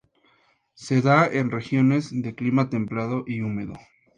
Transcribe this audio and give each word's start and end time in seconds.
Se 0.73 1.03
da 1.03 1.27
en 1.27 1.51
regiones 1.51 2.09
de 2.23 2.33
clima 2.33 2.71
templado 2.71 3.23
y 3.27 3.41
húmedo. 3.41 3.73